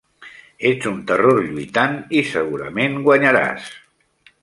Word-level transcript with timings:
Ets 0.69 0.87
un 0.91 1.03
terror 1.11 1.43
lluitant 1.51 1.95
i 2.21 2.25
segurament 2.33 3.01
guanyaràs. 3.11 3.73